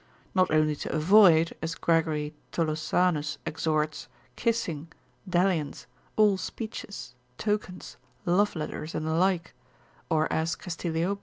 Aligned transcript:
Not 0.33 0.49
only 0.49 0.75
to 0.77 0.91
avoid, 0.91 1.55
as 1.61 1.75
Gregory 1.75 2.33
Tholosanus 2.51 3.37
exhorts, 3.45 4.07
kissing, 4.35 4.91
dalliance, 5.29 5.85
all 6.15 6.37
speeches, 6.37 7.13
tokens, 7.37 7.97
love 8.25 8.55
letters, 8.55 8.95
and 8.95 9.05
the 9.05 9.13
like, 9.13 9.53
or 10.09 10.25
as 10.33 10.55
Castilio, 10.55 11.09
lib. 11.09 11.19